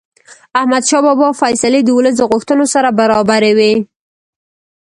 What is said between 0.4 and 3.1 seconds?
احمدشاه بابا فیصلې د ولس د غوښتنو سره